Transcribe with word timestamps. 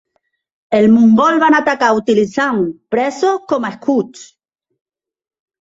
Els 0.77 0.87
mongols 0.93 1.41
van 1.43 1.57
atacar 1.57 1.91
utilitzant 1.99 2.65
presos 2.97 3.39
com 3.55 3.71
a 3.71 3.73
escuts. 3.77 4.27